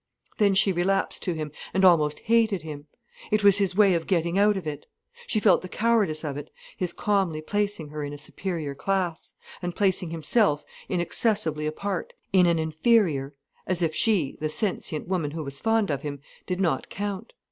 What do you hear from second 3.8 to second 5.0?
of getting out of it.